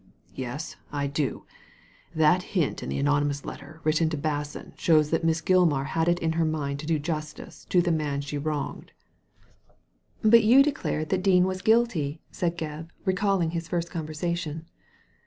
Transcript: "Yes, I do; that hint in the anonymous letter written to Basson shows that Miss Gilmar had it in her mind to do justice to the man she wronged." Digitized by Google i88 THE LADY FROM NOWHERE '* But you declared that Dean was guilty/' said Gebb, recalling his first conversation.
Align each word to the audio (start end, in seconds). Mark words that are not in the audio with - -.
"Yes, 0.33 0.77
I 0.91 1.05
do; 1.05 1.45
that 2.15 2.41
hint 2.57 2.81
in 2.81 2.89
the 2.89 2.97
anonymous 2.97 3.45
letter 3.45 3.81
written 3.83 4.09
to 4.09 4.17
Basson 4.17 4.73
shows 4.75 5.11
that 5.11 5.23
Miss 5.23 5.41
Gilmar 5.41 5.85
had 5.85 6.07
it 6.07 6.17
in 6.17 6.31
her 6.31 6.43
mind 6.43 6.79
to 6.79 6.87
do 6.87 6.97
justice 6.97 7.65
to 7.65 7.83
the 7.83 7.91
man 7.91 8.21
she 8.21 8.35
wronged." 8.39 8.93
Digitized 8.95 9.01
by 9.27 9.59
Google 9.59 9.61
i88 9.61 9.61
THE 9.61 9.77
LADY 9.77 10.03
FROM 10.09 10.21
NOWHERE 10.23 10.31
'* 10.31 10.31
But 10.31 10.43
you 10.43 10.63
declared 10.63 11.09
that 11.09 11.23
Dean 11.23 11.43
was 11.45 11.61
guilty/' 11.61 12.19
said 12.31 12.57
Gebb, 12.57 12.89
recalling 13.05 13.51
his 13.51 13.67
first 13.67 13.91
conversation. 13.91 14.65